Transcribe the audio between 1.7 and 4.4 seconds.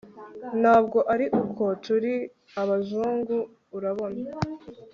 turi abazungu, urabona